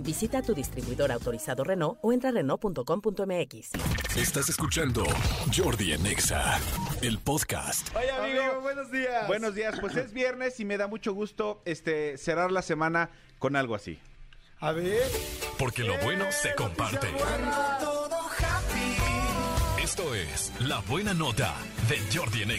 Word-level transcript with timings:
Visita 0.00 0.42
tu 0.42 0.54
distribuidor 0.54 1.12
autorizado 1.12 1.64
Renault 1.64 1.98
o 2.02 2.12
entra 2.12 2.30
a 2.30 2.32
Renault.com.mx. 2.32 3.70
Estás 4.16 4.48
escuchando 4.48 5.04
Jordi 5.54 5.92
en 5.92 6.06
Exa, 6.06 6.58
el 7.02 7.18
podcast. 7.18 7.94
Oye, 7.96 8.10
amigo, 8.10 8.42
Amigo, 8.42 8.60
buenos 8.60 8.90
días. 8.90 9.26
Buenos 9.26 9.54
días. 9.54 9.80
Pues 9.80 9.96
es 9.96 10.12
viernes 10.12 10.58
y 10.60 10.64
me 10.64 10.76
da 10.76 10.86
mucho 10.86 11.12
gusto 11.12 11.62
este 11.64 12.16
cerrar 12.18 12.52
la 12.52 12.62
semana 12.62 13.10
con 13.38 13.56
algo 13.56 13.74
así. 13.74 13.98
A 14.60 14.72
ver. 14.72 15.02
Porque 15.58 15.82
lo 15.84 15.98
bueno 15.98 16.24
se 16.30 16.54
comparte. 16.54 17.08
Todo 17.80 18.16
happy. 18.16 19.82
Esto 19.82 20.14
es 20.14 20.52
La 20.60 20.80
Buena 20.80 21.14
Nota 21.14 21.54
de 21.88 21.98
Jordi 22.16 22.42
en 22.42 22.50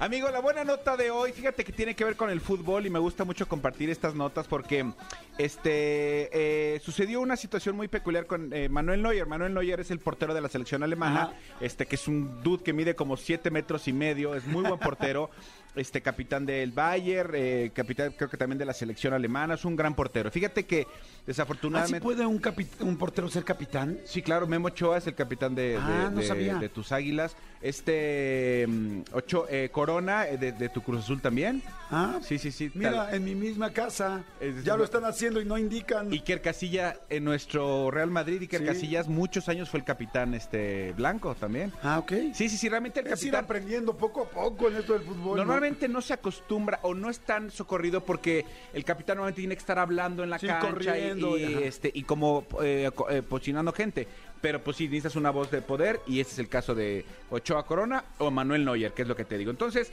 Amigo, 0.00 0.30
la 0.30 0.38
buena 0.38 0.62
nota 0.62 0.96
de 0.96 1.10
hoy, 1.10 1.32
fíjate 1.32 1.64
que 1.64 1.72
tiene 1.72 1.96
que 1.96 2.04
ver 2.04 2.14
con 2.14 2.30
el 2.30 2.40
fútbol 2.40 2.86
y 2.86 2.90
me 2.90 3.00
gusta 3.00 3.24
mucho 3.24 3.48
compartir 3.48 3.90
estas 3.90 4.14
notas 4.14 4.46
porque 4.46 4.92
este 5.38 6.30
eh, 6.32 6.78
sucedió 6.78 7.20
una 7.20 7.36
situación 7.36 7.74
muy 7.74 7.88
peculiar 7.88 8.26
con 8.26 8.52
eh, 8.52 8.68
Manuel 8.68 9.02
Neuer. 9.02 9.26
Manuel 9.26 9.54
Neuer 9.54 9.80
es 9.80 9.90
el 9.90 9.98
portero 9.98 10.34
de 10.34 10.40
la 10.40 10.48
selección 10.48 10.84
alemana, 10.84 11.32
este 11.60 11.84
que 11.84 11.96
es 11.96 12.06
un 12.06 12.44
dude 12.44 12.62
que 12.62 12.72
mide 12.72 12.94
como 12.94 13.16
7 13.16 13.50
metros 13.50 13.88
y 13.88 13.92
medio, 13.92 14.36
es 14.36 14.46
muy 14.46 14.62
buen 14.62 14.78
portero. 14.78 15.30
Este 15.78 16.00
capitán 16.02 16.44
del 16.44 16.72
Bayern, 16.72 17.30
eh, 17.34 17.70
capitán 17.74 18.12
creo 18.16 18.28
que 18.28 18.36
también 18.36 18.58
de 18.58 18.64
la 18.64 18.74
selección 18.74 19.14
alemana, 19.14 19.54
es 19.54 19.64
un 19.64 19.76
gran 19.76 19.94
portero. 19.94 20.30
Fíjate 20.30 20.66
que 20.66 20.82
¿Así 20.82 20.88
desafortunadamente... 21.26 22.00
puede 22.00 22.26
un, 22.26 22.42
un 22.80 22.96
portero 22.96 23.28
ser 23.28 23.44
capitán? 23.44 23.98
Sí, 24.04 24.22
claro, 24.22 24.46
Memo 24.46 24.68
Ochoa 24.68 24.98
es 24.98 25.06
el 25.06 25.14
capitán 25.14 25.54
de, 25.54 25.62
de- 25.72 25.76
Ah, 25.78 26.10
no 26.12 26.20
de- 26.20 26.26
sabía. 26.26 26.56
de 26.56 26.68
tus 26.68 26.90
águilas. 26.92 27.36
Este 27.60 28.66
mm, 28.68 29.00
Ocho, 29.12 29.46
eh, 29.48 29.68
Corona 29.72 30.26
eh, 30.28 30.36
de, 30.38 30.52
de 30.52 30.68
tu 30.68 30.82
Cruz 30.82 31.04
Azul 31.04 31.20
también. 31.20 31.62
Ah, 31.90 32.18
Sí, 32.22 32.38
sí, 32.38 32.50
sí. 32.52 32.70
Mira, 32.74 33.06
tal. 33.06 33.14
en 33.14 33.24
mi 33.24 33.34
misma 33.34 33.70
casa. 33.70 34.22
Es- 34.40 34.64
ya 34.64 34.76
lo 34.76 34.84
están 34.84 35.04
haciendo 35.04 35.40
y 35.40 35.44
no 35.44 35.58
indican. 35.58 36.10
Iker 36.12 36.40
Casilla 36.42 36.96
en 37.08 37.24
nuestro 37.24 37.90
Real 37.90 38.10
Madrid, 38.10 38.40
Iker 38.42 38.60
Sí. 38.60 38.66
Casillas 38.66 39.08
muchos 39.08 39.48
años 39.48 39.68
fue 39.70 39.80
el 39.80 39.84
capitán 39.84 40.34
este 40.34 40.92
blanco 40.92 41.34
también. 41.34 41.72
Ah, 41.82 41.98
ok. 41.98 42.12
Sí, 42.34 42.48
sí, 42.48 42.56
sí, 42.56 42.68
realmente 42.68 43.00
el 43.00 43.06
Es 43.06 43.12
ir 43.24 43.32
capitán 43.32 43.44
aprendiendo 43.44 43.96
poco 43.96 44.22
a 44.22 44.28
poco 44.30 44.68
en 44.68 44.76
esto 44.76 44.92
del 44.94 45.02
fútbol. 45.02 45.36
¿no? 45.36 45.44
Normalmente 45.68 45.88
¿no? 45.88 46.00
se 46.00 46.14
acostumbra 46.14 46.80
o 46.82 46.94
no 46.94 47.10
es 47.10 47.20
tan 47.20 47.50
socorrido 47.50 48.02
porque 48.02 48.44
el 48.72 48.84
capitán 48.84 49.16
normalmente 49.16 49.42
tiene 49.42 49.54
que 49.54 49.60
estar 49.60 49.78
hablando 49.78 50.22
en 50.24 50.30
la 50.30 50.38
Sí, 50.38 50.46
cancha 50.46 50.96
y- 50.98 51.20
y, 51.20 51.54
este 51.62 51.90
y 51.92 52.02
como 52.04 52.46
eh, 52.62 52.90
eh, 53.10 53.22
pochinando 53.22 53.72
gente. 53.72 54.08
Pero 54.40 54.62
pues 54.62 54.76
sí, 54.78 54.84
necesitas 54.84 55.16
una 55.16 55.30
voz 55.30 55.50
de 55.50 55.60
poder 55.62 56.00
y 56.06 56.20
ese 56.20 56.32
es 56.32 56.38
el 56.38 56.48
caso 56.48 56.74
de 56.74 57.04
Ochoa 57.30 57.66
Corona 57.66 58.04
o 58.18 58.30
Manuel 58.30 58.64
Neuer, 58.64 58.92
que 58.92 59.02
es 59.02 59.08
lo 59.08 59.16
que 59.16 59.24
te 59.24 59.36
digo. 59.36 59.50
Entonces, 59.50 59.92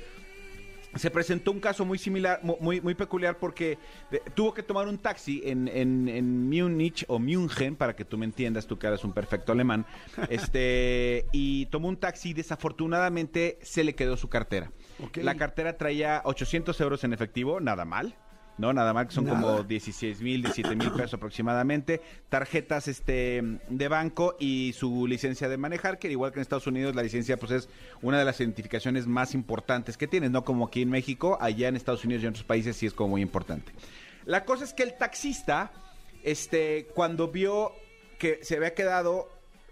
se 0.95 1.11
presentó 1.11 1.51
un 1.51 1.59
caso 1.59 1.83
muy 1.85 1.97
similar, 1.97 2.39
mu- 2.43 2.57
muy, 2.59 2.81
muy 2.81 2.95
peculiar 2.95 3.37
porque 3.37 3.77
de- 4.11 4.21
tuvo 4.33 4.53
que 4.53 4.63
tomar 4.63 4.87
un 4.87 4.97
taxi 4.97 5.41
en, 5.45 5.67
en, 5.67 6.07
en 6.07 6.49
Múnich 6.49 7.05
o 7.07 7.19
München, 7.19 7.75
para 7.75 7.95
que 7.95 8.05
tú 8.05 8.17
me 8.17 8.25
entiendas, 8.25 8.65
tú 8.67 8.77
que 8.79 8.87
eres 8.87 9.03
un 9.03 9.13
perfecto 9.13 9.51
alemán, 9.51 9.85
este 10.29 11.25
y 11.31 11.65
tomó 11.67 11.87
un 11.89 11.97
taxi 11.97 12.29
y 12.29 12.33
desafortunadamente 12.33 13.57
se 13.61 13.83
le 13.83 13.95
quedó 13.95 14.17
su 14.17 14.29
cartera. 14.29 14.71
La 15.23 15.35
cartera 15.35 15.77
traía 15.77 16.21
800 16.25 16.79
euros 16.81 17.03
en 17.03 17.13
efectivo, 17.13 17.59
nada 17.59 17.85
mal. 17.85 18.15
No, 18.57 18.71
nada 18.71 18.93
mal, 18.93 19.07
que 19.07 19.13
son 19.13 19.25
Nada. 19.25 19.41
como 19.41 19.63
16 19.63 20.21
mil, 20.21 20.41
17 20.41 20.75
mil 20.77 20.89
pesos 20.91 21.15
aproximadamente. 21.15 22.01
Tarjetas 22.29 22.87
este, 22.87 23.41
de 23.69 23.87
banco 23.89 24.37
y 24.39 24.71
su 24.73 25.07
licencia 25.07 25.49
de 25.49 25.57
manejar, 25.57 25.99
que 25.99 26.09
igual 26.09 26.31
que 26.31 26.39
en 26.39 26.41
Estados 26.43 26.65
Unidos 26.65 26.95
la 26.95 27.03
licencia 27.03 27.35
pues 27.37 27.51
es 27.51 27.69
una 28.01 28.17
de 28.17 28.23
las 28.23 28.39
identificaciones 28.39 29.07
más 29.07 29.33
importantes 29.33 29.97
que 29.97 30.07
tienes, 30.07 30.31
no 30.31 30.45
como 30.45 30.67
aquí 30.67 30.81
en 30.83 30.89
México, 30.89 31.37
allá 31.41 31.67
en 31.67 31.75
Estados 31.75 32.05
Unidos 32.05 32.23
y 32.23 32.27
en 32.27 32.29
otros 32.31 32.45
países 32.45 32.77
sí 32.77 32.85
es 32.85 32.93
como 32.93 33.09
muy 33.09 33.21
importante. 33.21 33.73
La 34.25 34.45
cosa 34.45 34.63
es 34.63 34.73
que 34.73 34.83
el 34.83 34.93
taxista, 34.97 35.71
este, 36.23 36.87
cuando 36.95 37.27
vio 37.27 37.73
que 38.19 38.39
se 38.41 38.55
había 38.55 38.73
quedado, 38.73 39.27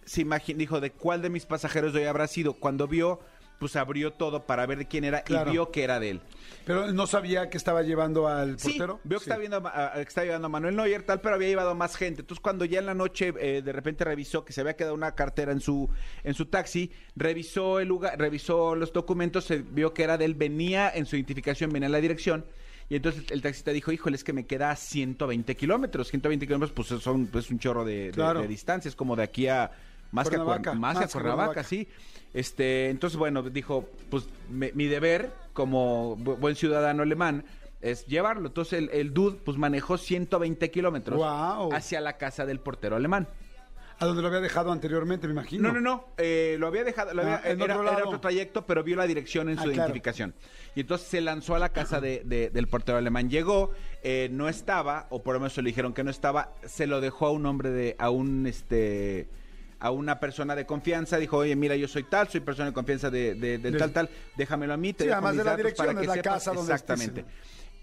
se 0.06 0.26
imagi- 0.26 0.56
dijo 0.56 0.82
de 0.82 0.92
cuál 0.92 1.22
de 1.22 1.30
mis 1.30 1.46
pasajeros 1.46 1.96
hoy 1.96 2.04
habrá 2.04 2.28
sido. 2.28 2.54
Cuando 2.54 2.88
vio, 2.88 3.22
pues 3.60 3.76
abrió 3.76 4.12
todo 4.14 4.46
para 4.46 4.66
ver 4.66 4.78
de 4.78 4.88
quién 4.88 5.04
era 5.04 5.22
Claro. 5.24 5.50
y 5.50 5.54
vio 5.54 5.72
que 5.72 5.84
era 5.84 6.00
de 6.00 6.10
él. 6.12 6.22
Pero 6.66 6.92
no 6.94 7.08
sabía 7.08 7.50
que 7.50 7.58
estaba 7.58 7.82
llevando 7.82 8.28
al 8.28 8.58
Sí, 8.60 8.70
portero. 8.78 9.00
veo 9.04 9.20
que 9.20 9.26
Sí. 9.26 9.30
está, 9.30 9.38
viendo, 9.40 9.58
a- 9.66 9.92
que 9.96 10.02
está 10.02 10.24
llevando 10.24 10.46
a 10.46 10.50
Manuel 10.50 10.76
Neuer, 10.76 11.04
tal, 11.04 11.20
pero 11.22 11.36
había 11.36 11.48
llevado 11.50 11.76
más 11.76 11.96
gente. 11.96 12.22
Entonces, 12.22 12.42
cuando 12.42 12.66
ya 12.66 12.80
en 12.80 12.86
la 12.86 12.94
noche 12.94 13.34
eh, 13.40 13.62
de 13.62 13.72
repente 13.72 14.04
revisó 14.06 14.44
que 14.46 14.54
se 14.54 14.62
había 14.62 14.76
quedado 14.76 14.94
una 14.94 15.14
cartera 15.16 15.52
en 15.52 15.60
su, 15.62 15.90
en 16.24 16.34
su 16.34 16.46
taxi, 16.48 16.92
revisó 17.16 17.80
el 17.80 17.88
lugar, 17.88 18.18
revisó 18.20 18.76
los 18.76 18.92
documentos, 18.94 19.46
se 19.46 19.58
vio 19.60 19.94
que 19.94 20.04
era 20.04 20.18
de 20.18 20.26
él, 20.26 20.36
venía 20.36 20.90
en 20.94 21.06
su 21.06 21.16
identificación, 21.16 21.72
venía 21.72 21.88
en 21.88 21.92
la 21.94 22.02
dirección. 22.02 22.46
Y 22.90 22.96
entonces 22.98 23.24
el 23.32 23.42
taxista 23.42 23.72
dijo, 23.72 23.92
híjole, 23.92 24.16
es 24.18 24.24
que 24.24 24.34
me 24.34 24.46
queda 24.46 24.70
a 24.72 24.76
120 24.76 25.56
kilómetros. 25.56 26.10
120 26.10 26.46
kilómetros, 26.46 26.74
pues 26.76 27.02
son 27.02 27.28
pues, 27.28 27.50
un 27.50 27.58
chorro 27.60 27.86
de, 27.86 28.06
de- 28.08 28.12
Claro. 28.12 28.42
de 28.42 28.48
distancia. 28.48 28.90
Es 28.90 28.96
como 28.96 29.16
de 29.16 29.24
aquí 29.24 29.48
a... 29.48 29.72
Más 30.14 30.30
que 30.30 30.36
a, 30.36 30.40
Cuernavaca, 30.40 30.74
más 30.74 30.94
que 30.94 31.04
a 31.04 31.08
más 31.08 31.12
Cuernavaca, 31.12 31.64
sí. 31.64 31.88
Este, 32.34 32.90
entonces, 32.90 33.18
bueno, 33.18 33.44
dijo, 33.44 33.90
pues 34.10 34.28
me- 34.50 34.72
mi 34.74 34.86
deber 34.86 35.32
como 35.54 36.18
bu- 36.18 36.38
buen 36.38 36.56
ciudadano 36.56 37.04
alemán 37.04 37.44
es 37.82 38.06
llevarlo. 38.08 38.48
Entonces 38.48 38.80
el, 38.80 38.90
el 38.94 39.14
dude 39.14 39.38
pues 39.44 39.58
manejó 39.58 39.98
120 39.98 40.72
kilómetros 40.72 41.22
hacia 41.74 42.00
la 42.00 42.18
casa 42.18 42.46
del 42.46 42.60
portero 42.60 42.96
alemán. 42.96 43.28
A 44.00 44.06
donde 44.06 44.22
lo 44.24 44.28
había 44.30 44.40
dejado 44.42 44.72
anteriormente, 44.72 45.28
me 45.28 45.34
imagino. 45.34 45.68
No, 45.72 45.74
no, 45.76 45.80
no. 45.82 46.06
eh, 46.18 46.58
lo 46.60 46.68
había 46.68 46.84
dejado, 46.84 47.14
lo 47.14 47.22
Ah, 47.22 47.36
había- 47.36 47.52
en 47.52 47.62
era, 47.62 47.76
otro 47.76 47.84
era 47.88 47.94
lado. 47.98 48.08
otro 48.08 48.20
trayecto, 48.20 48.66
pero 48.66 48.84
vio 48.84 48.96
la 48.96 49.06
dirección 49.06 49.50
en 49.50 49.60
Ah, 49.60 49.62
su 49.62 49.68
claro. 49.70 49.82
identificación. 49.82 50.34
Y 50.76 50.82
entonces 50.82 51.08
se 51.08 51.22
lanzó 51.22 51.56
a 51.56 51.60
la 51.60 51.70
casa 51.70 52.02
de- 52.02 52.24
de- 52.26 52.50
del 52.50 52.68
portero 52.68 52.98
alemán. 52.98 53.30
Llegó, 53.30 53.72
eh, 54.02 54.30
no 54.32 54.50
estaba, 54.50 55.06
o 55.12 55.22
por 55.22 55.36
lo 55.36 55.40
menos 55.40 55.56
le 55.58 55.64
dijeron 55.64 55.94
que 55.94 56.04
no 56.04 56.10
estaba, 56.10 56.54
se 56.66 56.88
lo 56.88 57.02
dejó 57.02 57.28
a 57.28 57.32
un 57.32 57.46
hombre 57.46 57.70
de, 57.70 57.96
a 58.00 58.10
un 58.10 58.48
este 58.48 59.28
a 59.84 59.92
una 59.92 60.20
persona 60.20 60.56
de 60.56 60.66
confianza, 60.66 61.18
dijo, 61.18 61.38
oye, 61.38 61.56
mira, 61.56 61.76
yo 61.76 61.88
soy 61.90 62.04
tal, 62.04 62.30
soy 62.30 62.40
persona 62.40 62.70
de 62.70 62.74
confianza 62.74 63.10
de, 63.12 63.36
de- 63.36 63.58
del 63.58 63.62
Del- 63.74 63.78
tal, 63.78 63.92
tal, 63.92 64.10
déjamelo 64.38 64.74
a 64.74 64.78
mí, 64.78 64.94
te 64.94 65.04
Sí, 65.04 65.08
dejo 65.10 65.18
además 65.18 65.32
mis 65.34 65.38
de 65.40 65.44
la 65.44 65.52
datos 65.52 65.58
dirección, 65.64 65.88
para 65.88 66.00
que 66.02 66.08
la 66.08 66.14
sepas 66.14 66.34
casa 66.34 66.54
donde 66.54 66.74
estés. 66.74 66.90
Exactamente. 67.02 67.32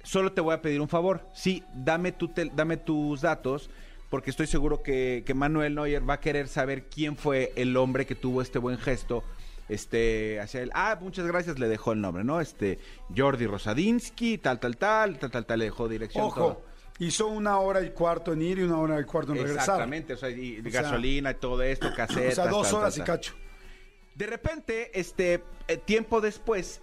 Solo 0.03 0.33
te 0.33 0.41
voy 0.41 0.55
a 0.55 0.63
pedir 0.63 0.81
un 0.81 0.89
favor. 0.89 1.21
Sí, 1.35 1.63
dame, 1.75 2.13
tu 2.13 2.29
tel- 2.29 2.53
dame 2.57 2.79
tus 2.79 3.21
datos, 3.21 3.69
porque 4.09 4.31
estoy 4.31 4.47
seguro 4.47 4.83
que, 4.83 5.23
que 5.27 5.35
Manuel 5.35 5.75
Neuer 5.75 6.09
va 6.09 6.15
a 6.15 6.21
querer 6.21 6.49
saber 6.49 6.85
quién 6.85 7.17
fue 7.19 7.53
el 7.55 7.77
hombre 7.77 8.07
que 8.07 8.15
tuvo 8.15 8.41
este 8.43 8.59
buen 8.59 8.79
gesto 8.79 9.23
este 9.69 10.41
hacia 10.41 10.63
él. 10.63 10.71
Ah, 10.75 10.99
muchas 11.01 11.27
gracias, 11.27 11.59
le 11.59 11.69
dejó 11.69 11.93
el 11.93 12.01
nombre, 12.01 12.25
¿no? 12.25 12.41
Este 12.41 12.79
Jordi 13.17 13.47
Rosadinsky, 13.47 14.39
tal, 14.39 14.59
tal, 14.59 14.77
tal, 14.79 15.19
tal, 15.19 15.31
tal, 15.31 15.47
tal, 15.47 15.59
le 15.59 15.67
dejó 15.67 15.89
dirección. 15.89 16.25
Ojo, 16.25 16.41
todo. 16.41 16.70
Hizo 17.01 17.27
una 17.27 17.59
hora 17.59 17.83
y 17.83 17.91
cuarto 17.91 18.33
en 18.33 18.43
ir 18.43 18.59
y 18.59 18.63
una 18.63 18.79
hora 18.79 19.01
y 19.01 19.05
cuarto 19.05 19.33
en 19.33 19.39
regresar. 19.39 19.61
Exactamente, 19.63 20.13
o 20.13 20.17
sea, 20.17 20.31
y 20.31 20.61
O 20.61 20.71
sea, 20.71 20.83
gasolina 20.83 21.33
y 21.33 21.35
todo 21.35 21.61
esto, 21.63 21.93
casetas. 21.95 22.29
O 22.33 22.35
sea, 22.35 22.47
dos 22.47 22.69
tal, 22.69 22.77
horas 22.77 22.95
tal, 22.95 23.03
y 23.03 23.07
cacho. 23.07 23.35
De 24.15 24.27
repente, 24.27 24.91
este, 24.99 25.43
eh, 25.67 25.77
tiempo 25.79 26.21
después, 26.21 26.81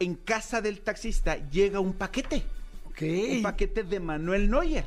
en 0.00 0.14
casa 0.14 0.60
del 0.60 0.80
taxista 0.80 1.36
llega 1.50 1.80
un 1.80 1.92
paquete. 1.92 2.42
Ok. 2.86 3.02
Un 3.02 3.42
paquete 3.42 3.82
de 3.84 4.00
Manuel 4.00 4.50
Neuer. 4.50 4.84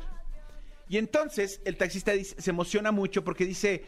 Y 0.90 0.98
entonces 0.98 1.62
el 1.64 1.78
taxista 1.78 2.12
dice- 2.12 2.36
se 2.42 2.50
emociona 2.50 2.92
mucho 2.92 3.24
porque 3.24 3.46
dice, 3.46 3.86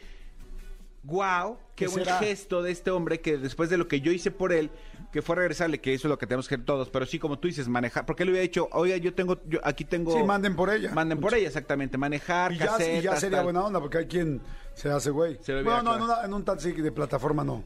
wow, 1.04 1.58
qué 1.76 1.86
¿Qué 1.86 1.92
buen 1.92 2.06
será? 2.06 2.18
gesto 2.20 2.62
de 2.64 2.72
este 2.72 2.92
hombre 2.92 3.20
que 3.20 3.38
después 3.38 3.70
de 3.70 3.78
lo 3.78 3.88
que 3.88 4.00
yo 4.02 4.12
hice 4.12 4.32
por 4.32 4.54
él, 4.54 4.70
que 5.12 5.22
fue 5.22 5.36
regresarle, 5.36 5.80
que 5.80 5.94
eso 5.94 6.08
es 6.08 6.10
lo 6.10 6.18
que 6.18 6.26
tenemos 6.28 6.48
que 6.48 6.56
hacer 6.56 6.66
todos, 6.66 6.90
pero 6.90 7.06
sí, 7.06 7.20
como 7.20 7.38
tú 7.40 7.48
dices, 7.48 7.68
manejar, 7.68 8.06
porque 8.06 8.24
él 8.24 8.30
había 8.30 8.42
dicho, 8.42 8.68
oiga, 8.72 8.98
yo 8.98 9.14
tengo, 9.14 9.40
yo 9.48 9.60
aquí 9.64 9.86
tengo... 9.86 10.12
Sí, 10.18 10.24
manden 10.24 10.56
por 10.56 10.70
ella. 10.72 10.92
Manden 10.94 11.20
por 11.20 11.34
ella, 11.36 11.48
exactamente, 11.48 11.98
manejar, 11.98 12.52
Y 12.54 12.58
ya, 12.58 12.66
y 12.66 12.68
ya 12.68 12.72
casetas, 12.78 13.20
sería 13.20 13.38
tal. 13.40 13.44
buena 13.46 13.64
onda, 13.66 13.80
porque 13.80 13.98
hay 14.00 14.06
quien 14.08 14.42
se 14.74 14.90
hace 14.90 15.10
güey. 15.12 15.38
Se 15.42 15.52
lo 15.54 15.60
hubiera 15.62 15.82
bueno, 15.82 15.92
no, 15.92 15.96
en, 15.98 16.04
una- 16.04 16.26
en 16.26 16.34
un 16.34 16.44
taxi 16.46 16.72
de 16.72 16.92
plataforma 16.92 17.44
no. 17.44 17.64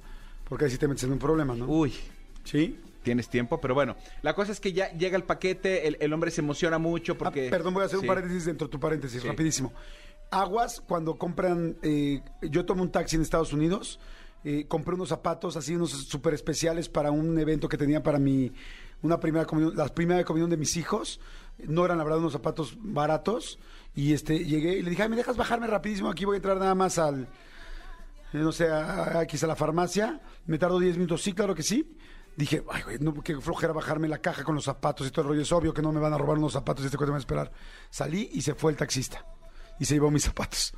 Porque 0.49 0.65
ahí 0.65 0.71
sí 0.71 0.77
te 0.77 0.87
metes 0.87 1.03
en 1.03 1.11
un 1.11 1.19
problema, 1.19 1.55
¿no? 1.55 1.65
Uy, 1.67 1.93
Sí. 2.43 2.79
tienes 3.03 3.29
tiempo, 3.29 3.59
pero 3.61 3.73
bueno, 3.73 3.95
la 4.21 4.33
cosa 4.33 4.51
es 4.51 4.59
que 4.59 4.73
ya 4.73 4.91
llega 4.93 5.15
el 5.17 5.23
paquete, 5.23 5.87
el, 5.87 5.97
el 5.99 6.11
hombre 6.13 6.31
se 6.31 6.41
emociona 6.41 6.77
mucho 6.77 7.13
Ah, 7.13 7.17
porque... 7.19 7.49
perdón, 7.49 7.73
voy 7.73 7.83
a 7.83 7.85
hacer 7.85 7.99
Sí. 7.99 8.03
un 8.03 8.07
paréntesis 8.07 8.45
dentro 8.45 8.67
de 8.67 8.71
tu 8.71 8.79
paréntesis, 8.79 9.21
Sí. 9.21 9.27
rapidísimo. 9.27 9.71
Aguas, 10.31 10.81
cuando 10.87 11.17
compran, 11.17 11.77
eh, 11.81 12.21
yo 12.41 12.65
tomo 12.65 12.83
un 12.83 12.91
taxi 12.91 13.15
en 13.15 13.21
Estados 13.21 13.53
Unidos, 13.53 13.99
eh, 14.43 14.65
compré 14.67 14.95
unos 14.95 15.09
zapatos 15.09 15.55
así, 15.57 15.75
unos 15.75 15.91
súper 15.91 16.33
especiales 16.33 16.89
para 16.89 17.11
un 17.11 17.37
evento 17.39 17.67
que 17.69 17.77
tenía 17.77 18.03
para 18.03 18.19
mi, 18.19 18.51
una 19.01 19.19
primera 19.19 19.45
comunión, 19.45 19.75
la 19.75 19.87
primera 19.87 20.23
comunión 20.23 20.49
de 20.49 20.57
mis 20.57 20.75
hijos. 20.77 21.19
No 21.59 21.83
eran, 21.85 21.97
la 21.97 22.03
verdad, 22.03 22.19
unos 22.19 22.33
zapatos 22.33 22.77
baratos. 22.79 23.57
Y 23.95 24.13
este, 24.13 24.45
llegué 24.45 24.77
y 24.77 24.83
le 24.83 24.91
dije, 24.91 25.03
ay, 25.03 25.09
¿me 25.09 25.15
dejas 25.15 25.37
bajarme 25.37 25.65
rapidísimo? 25.67 26.09
Aquí 26.09 26.23
voy 26.25 26.35
a 26.35 26.37
entrar 26.37 26.57
nada 26.57 26.75
más 26.75 26.99
al, 26.99 27.23
eh, 27.23 27.27
no 28.33 28.51
sé, 28.51 28.69
a- 28.69 29.25
la 29.47 29.55
farmacia. 29.55 30.21
Me 30.45 30.57
tardo 30.59 30.77
10 30.79 30.97
minutos. 30.97 31.21
Sí, 31.23 31.33
claro 31.33 31.55
que 31.55 31.63
sí. 31.63 31.97
Dije, 32.35 32.63
ay, 32.71 32.83
güey, 32.83 32.99
no, 32.99 33.13
qué 33.23 33.35
flojera 33.41 33.73
bajarme 33.73 34.07
la 34.07 34.19
caja 34.19 34.43
con 34.43 34.53
los 34.53 34.65
zapatos 34.65 35.07
y 35.07 35.09
todo 35.09 35.23
el 35.23 35.27
rollo. 35.29 35.41
Es 35.41 35.51
obvio 35.51 35.73
que 35.73 35.81
no 35.81 35.91
me 35.91 35.99
van 35.99 36.13
a 36.13 36.17
robar 36.19 36.37
unos 36.37 36.53
zapatos 36.53 36.83
y 36.83 36.85
este 36.87 36.97
cuate 36.97 37.09
me 37.09 37.13
va 37.13 37.17
a 37.17 37.21
esperar. 37.21 37.51
Salí 37.89 38.29
y 38.33 38.41
se 38.43 38.53
fue 38.53 38.71
el 38.71 38.77
taxista. 38.77 39.25
Y 39.79 39.85
se 39.85 39.93
llevó 39.95 40.11
mis 40.11 40.23
zapatos. 40.23 40.73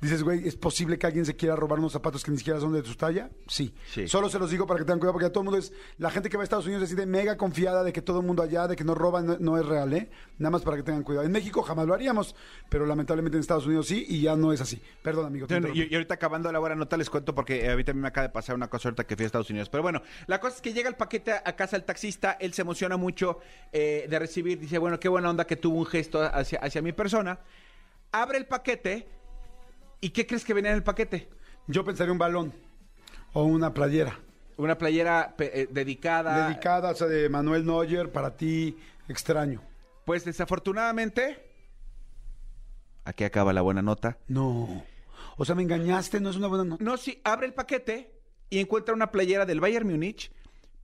Dices, 0.00 0.24
güey, 0.24 0.48
¿es 0.48 0.56
posible 0.56 0.98
que 0.98 1.06
alguien 1.06 1.24
se 1.24 1.36
quiera 1.36 1.54
robar 1.54 1.78
unos 1.78 1.92
zapatos 1.92 2.24
que 2.24 2.32
ni 2.32 2.36
siquiera 2.36 2.58
son 2.58 2.72
de 2.72 2.82
su 2.82 2.96
talla? 2.96 3.30
Sí. 3.46 3.72
Sí. 3.88 4.08
Solo 4.08 4.28
se 4.28 4.36
los 4.40 4.50
digo 4.50 4.66
para 4.66 4.78
que 4.80 4.84
tengan 4.84 4.98
cuidado, 4.98 5.12
porque 5.12 5.30
todo 5.30 5.42
el 5.42 5.44
mundo 5.44 5.58
es. 5.60 5.72
La 5.98 6.10
gente 6.10 6.28
que 6.28 6.36
va 6.36 6.42
a 6.42 6.44
Estados 6.44 6.66
Unidos 6.66 6.80
se 6.82 6.86
siente 6.88 7.06
mega 7.06 7.36
confiada 7.36 7.84
de 7.84 7.92
que 7.92 8.02
todo 8.02 8.18
el 8.18 8.26
mundo 8.26 8.42
allá, 8.42 8.66
de 8.66 8.74
que 8.74 8.82
no 8.82 8.96
roban, 8.96 9.26
no, 9.26 9.36
no 9.38 9.58
es 9.58 9.64
real, 9.64 9.92
¿eh? 9.92 10.10
Nada 10.38 10.50
más 10.50 10.62
para 10.62 10.76
que 10.76 10.82
tengan 10.82 11.04
cuidado. 11.04 11.24
En 11.24 11.30
México 11.30 11.62
jamás 11.62 11.86
lo 11.86 11.94
haríamos, 11.94 12.34
pero 12.68 12.84
lamentablemente 12.84 13.36
en 13.36 13.42
Estados 13.42 13.64
Unidos 13.64 13.86
sí, 13.86 14.04
y 14.08 14.22
ya 14.22 14.34
no 14.34 14.52
es 14.52 14.60
así. 14.60 14.82
Perdón, 15.02 15.26
amigo. 15.26 15.46
te 15.46 15.54
Bueno, 15.54 15.68
interrumpí. 15.68 15.88
y, 15.88 15.92
y 15.92 15.94
ahorita 15.94 16.14
acabando 16.14 16.50
la 16.50 16.58
buena 16.58 16.74
nota 16.74 16.96
les 16.96 17.08
cuento 17.08 17.32
porque 17.32 17.70
a 17.70 17.76
mí 17.76 17.84
también 17.84 18.02
me 18.02 18.08
acaba 18.08 18.26
de 18.26 18.32
pasar 18.32 18.56
una 18.56 18.66
cosa 18.66 18.88
ahorita 18.88 19.04
que 19.04 19.14
fui 19.14 19.22
a 19.22 19.26
Estados 19.26 19.50
Unidos. 19.50 19.68
Pero 19.68 19.84
bueno, 19.84 20.02
la 20.26 20.40
cosa 20.40 20.56
es 20.56 20.62
que 20.62 20.72
llega 20.72 20.88
el 20.88 20.96
paquete 20.96 21.30
a, 21.30 21.54
casa 21.54 21.76
el 21.76 21.84
taxista, 21.84 22.32
él 22.40 22.52
se 22.54 22.62
emociona 22.62 22.96
mucho 22.96 23.38
eh, 23.70 24.08
de 24.10 24.18
recibir, 24.18 24.58
dice, 24.58 24.78
bueno, 24.78 24.98
qué 24.98 25.08
buena 25.08 25.30
onda 25.30 25.46
que 25.46 25.54
tuvo 25.54 25.78
un 25.78 25.86
gesto 25.86 26.20
hacia, 26.24 26.58
hacia 26.58 26.82
mi 26.82 26.90
persona. 26.92 27.38
Abre 28.12 28.38
el 28.38 28.46
paquete 28.46 29.08
y 30.00 30.10
¿qué 30.10 30.26
crees 30.26 30.44
que 30.44 30.54
venía 30.54 30.70
en 30.70 30.76
el 30.76 30.82
paquete? 30.82 31.28
Yo 31.66 31.84
pensaría 31.84 32.12
un 32.12 32.18
balón 32.18 32.52
o 33.32 33.44
una 33.44 33.72
playera. 33.72 34.18
Una 34.56 34.76
playera 34.76 35.34
eh, 35.38 35.66
dedicada. 35.70 36.48
Dedicada, 36.48 36.90
o 36.90 36.94
sea, 36.94 37.06
de 37.06 37.28
Manuel 37.28 37.64
Neuer, 37.64 38.12
para 38.12 38.36
ti, 38.36 38.76
extraño. 39.08 39.62
Pues 40.04 40.24
desafortunadamente, 40.24 41.42
aquí 43.04 43.24
acaba 43.24 43.52
la 43.52 43.62
buena 43.62 43.80
nota. 43.80 44.18
No. 44.28 44.84
O 45.36 45.44
sea, 45.44 45.54
me 45.54 45.62
engañaste, 45.62 46.20
no 46.20 46.30
es 46.30 46.36
una 46.36 46.48
buena 46.48 46.64
nota. 46.64 46.84
No, 46.84 46.96
sí, 46.96 47.20
abre 47.24 47.46
el 47.46 47.54
paquete 47.54 48.12
y 48.50 48.58
encuentra 48.58 48.94
una 48.94 49.10
playera 49.10 49.46
del 49.46 49.60
Bayern 49.60 49.88
Múnich, 49.88 50.30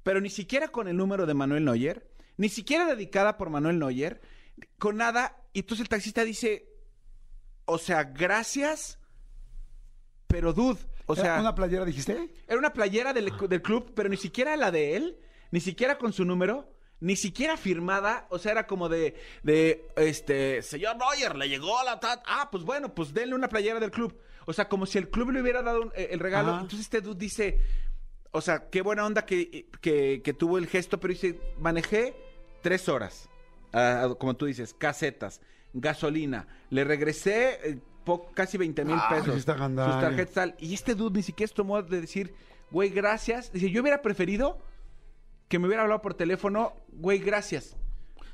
pero 0.02 0.20
ni 0.20 0.30
siquiera 0.30 0.68
con 0.68 0.88
el 0.88 0.96
número 0.96 1.26
de 1.26 1.34
Manuel 1.34 1.64
Neuer, 1.64 2.08
ni 2.36 2.48
siquiera 2.48 2.86
dedicada 2.86 3.36
por 3.36 3.50
Manuel 3.50 3.78
Neuer, 3.78 4.22
con 4.78 4.96
nada. 4.96 5.36
Y 5.52 5.60
entonces 5.60 5.82
el 5.82 5.88
taxista 5.88 6.24
dice, 6.24 6.67
o 7.68 7.78
sea, 7.78 8.04
gracias, 8.04 8.98
pero 10.26 10.52
dude, 10.52 10.80
o 11.06 11.14
¿Era 11.14 11.22
sea, 11.22 11.40
¿Una 11.40 11.54
playera 11.54 11.84
dijiste? 11.84 12.30
era 12.46 12.58
una 12.58 12.72
playera 12.72 13.12
del, 13.12 13.32
del 13.48 13.62
club, 13.62 13.92
pero 13.94 14.08
ni 14.08 14.16
siquiera 14.16 14.56
la 14.56 14.70
de 14.70 14.96
él, 14.96 15.18
ni 15.50 15.60
siquiera 15.60 15.96
con 15.98 16.12
su 16.12 16.24
número, 16.24 16.70
ni 17.00 17.16
siquiera 17.16 17.56
firmada. 17.56 18.26
O 18.30 18.38
sea, 18.38 18.52
era 18.52 18.66
como 18.66 18.88
de, 18.88 19.14
de 19.42 19.86
este, 19.96 20.62
señor 20.62 20.96
Neuer, 20.96 21.36
le 21.36 21.48
llegó 21.48 21.82
la 21.84 21.98
tat. 22.00 22.22
Ah, 22.26 22.48
pues 22.50 22.64
bueno, 22.64 22.94
pues 22.94 23.14
denle 23.14 23.34
una 23.34 23.48
playera 23.48 23.80
del 23.80 23.90
club. 23.90 24.18
O 24.46 24.52
sea, 24.52 24.68
como 24.68 24.84
si 24.86 24.98
el 24.98 25.08
club 25.08 25.30
le 25.30 25.40
hubiera 25.42 25.62
dado 25.62 25.82
un- 25.82 25.92
eh, 25.94 26.08
el 26.10 26.20
regalo. 26.20 26.50
Ajá. 26.50 26.60
Entonces 26.60 26.80
este 26.80 27.00
dude 27.00 27.18
dice, 27.18 27.60
o 28.30 28.40
sea, 28.42 28.68
qué 28.68 28.82
buena 28.82 29.06
onda 29.06 29.24
que, 29.24 29.68
que, 29.80 30.20
que 30.22 30.32
tuvo 30.34 30.58
el 30.58 30.66
gesto, 30.66 31.00
pero 31.00 31.12
dice, 31.14 31.38
manejé 31.58 32.14
tres 32.62 32.88
horas. 32.88 33.28
Ah, 33.72 34.08
como 34.18 34.34
tú 34.36 34.44
dices, 34.46 34.74
casetas, 34.74 35.40
gasolina. 35.72 36.46
Le 36.70 36.84
regresé 36.84 37.58
eh, 37.70 37.78
po- 38.04 38.30
casi 38.32 38.56
20 38.58 38.84
mil 38.84 38.96
Ay, 39.00 39.20
pesos. 39.20 39.36
está 39.36 39.56
sus 39.56 40.00
tarjetas 40.00 40.34
tal. 40.34 40.54
Y 40.58 40.74
este 40.74 40.94
dude 40.94 41.16
ni 41.18 41.22
siquiera 41.22 41.48
se 41.48 41.54
tomó 41.54 41.82
de 41.82 42.00
decir, 42.00 42.34
güey, 42.70 42.90
gracias. 42.90 43.52
Dice, 43.52 43.70
yo 43.70 43.82
hubiera 43.82 44.02
preferido 44.02 44.58
que 45.48 45.58
me 45.58 45.66
hubiera 45.66 45.82
hablado 45.82 46.02
por 46.02 46.14
teléfono, 46.14 46.74
güey, 46.92 47.18
gracias. 47.18 47.76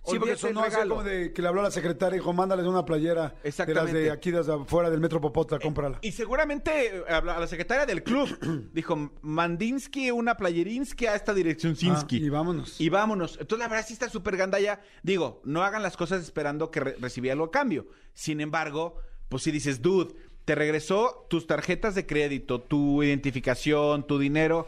Sí, 0.06 0.18
porque 0.18 0.34
del 0.36 0.58
así 0.58 0.70
regalo. 0.70 0.96
como 0.96 1.02
de 1.08 1.32
que 1.32 1.40
le 1.42 1.48
habló 1.48 1.60
a 1.60 1.64
la 1.64 1.70
secretaria 1.70 2.16
y 2.16 2.20
dijo, 2.20 2.32
mándales 2.32 2.66
una 2.66 2.84
playera 2.84 3.22
de 3.28 3.34
las 3.34 3.44
Exactamente. 3.44 3.98
de 3.98 4.10
aquí, 4.10 4.30
de 4.30 4.36
las 4.36 4.46
de 4.46 4.52
afuera 4.54 4.90
del 4.90 5.00
Metro 5.00 5.20
Popotla, 5.20 5.58
cómprala. 5.58 5.98
Y 6.02 6.12
seguramente 6.12 6.96
eh, 6.98 7.02
a 7.08 7.20
la 7.22 7.36
a 7.36 7.40
la 7.40 7.46
secretaria 7.46 7.86
del 7.86 8.02
club 8.02 8.28
dijo, 8.74 9.12
Mandinsky, 9.22 10.10
una 10.10 10.36
playerinsky 10.36 11.06
a 11.06 11.14
esta 11.14 11.32
dirección 11.34 11.74
Sinsky. 11.76 12.16
Ah, 12.16 12.26
y 12.26 12.28
vámonos. 12.28 12.80
Y 12.80 12.88
vámonos. 12.90 13.38
Entonces, 13.40 13.58
la 13.58 13.68
verdad 13.68 13.86
sí 13.86 13.94
está 13.94 14.08
súper 14.08 14.36
gandalla. 14.36 14.80
Digo, 15.02 15.40
no 15.44 15.62
hagan 15.62 15.82
las 15.82 15.96
cosas 15.96 16.22
esperando 16.22 16.70
que 16.70 16.80
re- 16.80 16.96
recibí 17.00 17.30
algo 17.30 17.44
a 17.46 17.50
cambio. 17.50 17.86
Sin 18.12 18.40
embargo, 18.40 18.98
pues 19.28 19.42
si 19.42 19.50
dices, 19.50 19.80
dude, 19.82 20.14
te 20.44 20.54
regresó 20.54 21.26
tus 21.30 21.46
tarjetas 21.46 21.94
de 21.94 22.04
crédito, 22.06 22.60
tu 22.60 23.02
identificación, 23.02 24.06
tu 24.06 24.18
dinero. 24.18 24.66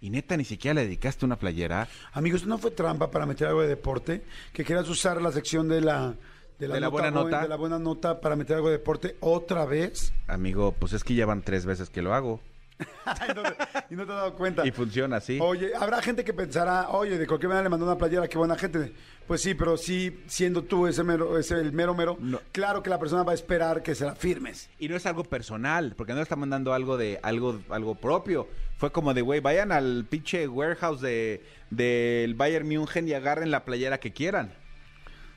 Y 0.00 0.10
neta, 0.10 0.36
ni 0.36 0.44
siquiera 0.44 0.74
le 0.74 0.82
dedicaste 0.82 1.24
una 1.24 1.36
playera. 1.36 1.88
Amigos, 2.12 2.46
¿no 2.46 2.58
fue 2.58 2.70
trampa 2.70 3.10
para 3.10 3.26
meter 3.26 3.48
algo 3.48 3.62
de 3.62 3.68
deporte? 3.68 4.22
Que 4.52 4.64
quieras 4.64 4.88
usar 4.88 5.20
la 5.20 5.32
sección 5.32 5.68
de 5.68 5.80
la, 5.80 6.14
De 6.58 6.68
la 6.68 6.88
buena 6.88 7.10
nota. 7.10 7.42
De 7.42 7.48
la 7.48 7.56
buena 7.56 7.78
nota 7.78 8.20
para 8.20 8.36
meter 8.36 8.56
algo 8.56 8.68
de 8.68 8.78
deporte 8.78 9.16
otra 9.20 9.64
vez. 9.66 10.12
Amigo, 10.28 10.72
pues 10.78 10.92
es 10.92 11.02
que 11.02 11.14
ya 11.14 11.26
van 11.26 11.42
tres 11.42 11.66
veces 11.66 11.90
que 11.90 12.02
lo 12.02 12.14
hago. 12.14 12.40
y, 13.30 13.34
no, 13.34 13.42
y 13.90 13.94
no 13.96 14.06
te 14.06 14.12
has 14.12 14.18
dado 14.18 14.34
cuenta. 14.34 14.66
Y 14.66 14.70
funciona 14.70 15.16
así. 15.16 15.38
Oye, 15.40 15.72
habrá 15.78 16.00
gente 16.00 16.24
que 16.24 16.32
pensará, 16.32 16.90
oye, 16.90 17.18
de 17.18 17.26
cualquier 17.26 17.48
manera 17.48 17.64
le 17.64 17.68
mandó 17.70 17.86
una 17.86 17.98
playera, 17.98 18.28
qué 18.28 18.38
buena 18.38 18.56
gente. 18.56 18.92
Pues 19.26 19.42
sí, 19.42 19.54
pero 19.54 19.76
sí, 19.76 20.22
siendo 20.26 20.62
tú 20.62 20.86
ese 20.86 21.02
mero, 21.04 21.38
ese 21.38 21.54
el 21.56 21.72
mero 21.72 21.94
mero, 21.94 22.16
No. 22.20 22.40
claro 22.52 22.82
que 22.82 22.90
la 22.90 22.98
persona 22.98 23.24
va 23.24 23.32
a 23.32 23.34
esperar 23.34 23.82
que 23.82 23.94
se 23.94 24.04
la 24.04 24.14
firmes. 24.14 24.70
Y 24.78 24.88
no 24.88 24.96
es 24.96 25.06
algo 25.06 25.24
personal, 25.24 25.94
porque 25.96 26.14
no 26.14 26.22
está 26.22 26.36
mandando 26.36 26.72
algo 26.72 26.96
de 26.96 27.18
algo 27.22 27.60
algo 27.68 27.94
propio. 27.96 28.48
Fue 28.78 28.92
como 28.92 29.12
de, 29.12 29.22
güey, 29.22 29.40
vayan 29.40 29.72
al 29.72 30.06
pinche 30.08 30.46
warehouse 30.46 31.00
de 31.00 31.42
del 31.70 32.34
Bayern 32.34 32.66
München 32.66 33.08
y 33.08 33.12
agarren 33.12 33.50
la 33.50 33.64
playera 33.64 33.98
que 33.98 34.12
quieran. 34.12 34.52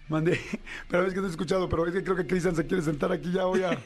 Mandé, 0.10 0.40
pero 0.90 1.06
es 1.06 1.14
que 1.14 1.22
no 1.22 1.28
he 1.28 1.30
escuchado, 1.30 1.70
pero 1.70 1.86
es 1.88 1.94
que 1.94 2.04
creo 2.04 2.16
que 2.18 2.28
Cristian 2.28 2.56
se 2.56 2.66
quiere 2.68 2.84
sentar 2.84 3.12
aquí 3.12 3.32
ya, 3.32 3.46
voy 3.46 3.64
a... 3.64 3.80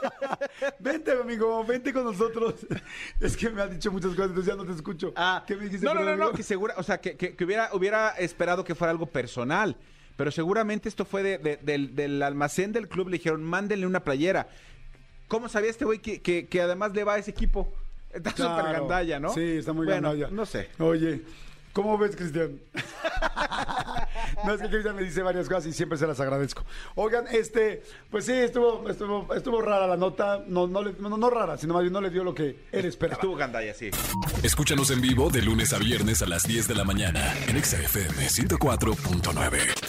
vente, 0.78 1.12
amigo, 1.12 1.64
vente 1.64 1.92
con 1.92 2.04
nosotros. 2.04 2.54
Es 3.20 3.36
que 3.36 3.48
me 3.50 3.62
ha 3.62 3.66
dicho 3.66 3.90
muchas 3.90 4.10
cosas, 4.10 4.28
entonces 4.30 4.52
ya 4.52 4.56
no 4.56 4.64
te 4.66 4.72
escucho. 4.72 5.12
¿Qué 5.46 5.56
me 5.56 5.64
dijiste? 5.64 5.88
Ah, 5.88 5.94
no, 5.94 6.00
no, 6.04 6.16
no, 6.16 6.24
no, 6.26 6.32
que 6.32 6.42
segura, 6.42 6.74
o 6.76 6.82
sea, 6.82 7.00
que, 7.00 7.16
que- 7.16 7.34
que 7.36 7.44
hubiera, 7.44 7.70
hubiera 7.72 8.10
esperado 8.10 8.64
que 8.64 8.74
fuera 8.74 8.90
algo 8.90 9.06
personal. 9.06 9.76
Pero 10.16 10.30
seguramente 10.30 10.88
esto 10.88 11.04
fue 11.06 11.22
de- 11.22 11.38
de- 11.38 11.56
del, 11.62 11.94
del 11.94 12.22
almacén 12.22 12.72
del 12.72 12.88
club, 12.88 13.08
le 13.08 13.16
dijeron, 13.18 13.42
mándenle 13.42 13.86
una 13.86 14.00
playera. 14.00 14.48
¿Cómo 15.28 15.48
sabía 15.48 15.70
este 15.70 15.84
güey 15.86 16.00
que, 16.00 16.20
que- 16.20 16.46
que 16.48 16.60
además 16.60 16.92
le 16.92 17.04
va 17.04 17.14
a 17.14 17.18
ese 17.18 17.30
equipo? 17.30 17.72
Está 18.12 18.32
Claro. 18.32 18.56
súper 18.58 18.72
gandalla, 18.80 19.20
¿no? 19.20 19.32
Sí, 19.32 19.56
está 19.58 19.72
muy 19.72 19.86
bueno, 19.86 20.08
gandalla. 20.10 20.30
No 20.34 20.44
sé. 20.44 20.68
Oye, 20.78 21.22
¿cómo 21.72 21.96
ves, 21.96 22.16
Cristian? 22.16 22.58
No, 24.44 24.54
es 24.54 24.60
que 24.62 24.68
Cristian 24.68 24.96
me 24.96 25.02
dice 25.02 25.22
varias 25.22 25.48
cosas 25.48 25.66
y 25.66 25.72
siempre 25.72 25.98
se 25.98 26.06
las 26.06 26.18
agradezco. 26.20 26.64
Oigan, 26.94 27.26
este, 27.30 27.82
pues 28.10 28.24
sí, 28.26 28.32
estuvo, 28.32 28.88
estuvo, 28.88 29.32
estuvo 29.34 29.60
rara 29.62 29.86
la 29.86 29.96
nota. 29.96 30.42
No, 30.46 30.66
no, 30.66 30.82
le- 30.82 30.94
no, 30.98 31.16
no 31.16 31.30
rara, 31.30 31.56
sino 31.58 31.74
más 31.74 31.82
bien 31.82 31.92
no 31.92 32.00
le 32.00 32.10
dio 32.10 32.24
lo 32.24 32.34
que 32.34 32.64
él 32.72 32.84
esperaba. 32.86 33.14
Estuvo 33.20 33.36
gandalla, 33.36 33.74
sí. 33.74 33.90
Escúchanos 34.42 34.90
en 34.90 35.00
vivo 35.00 35.30
de 35.30 35.42
lunes 35.42 35.72
a 35.72 35.78
viernes 35.78 36.22
a 36.22 36.26
las 36.26 36.42
10 36.44 36.68
de 36.68 36.74
la 36.74 36.84
mañana 36.84 37.34
en 37.48 37.56
Exa 37.56 37.78
FM 37.80 38.26
104.9. 38.28 39.79